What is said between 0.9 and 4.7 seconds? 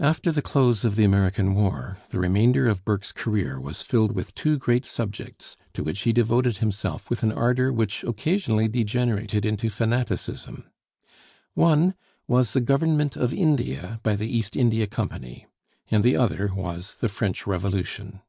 the American War, the remainder of Burke's career was filled with two